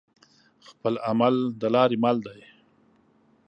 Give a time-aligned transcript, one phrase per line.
[0.69, 2.41] خپل عمل دلاری مل دی